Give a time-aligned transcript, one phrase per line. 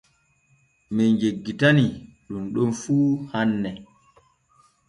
[0.95, 1.91] Men jeggitanii
[2.29, 2.95] ɗun ɗon fu
[3.31, 3.69] hanne.